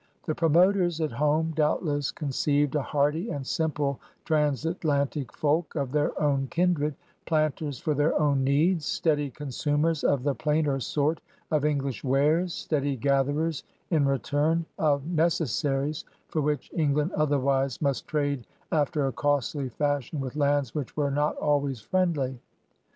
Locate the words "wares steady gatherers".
12.03-13.63